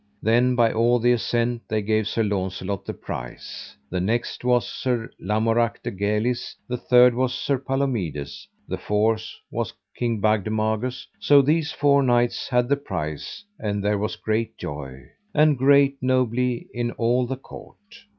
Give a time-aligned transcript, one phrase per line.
[0.23, 5.11] Then by all the assent they gave Sir Launcelot the prize, the next was Sir
[5.19, 11.71] Lamorak de Galis, the third was Sir Palomides, the fourth was King Bagdemagus; so these
[11.71, 15.03] four knights had the prize, and there was great joy,
[15.35, 17.77] and great nobley in all the court.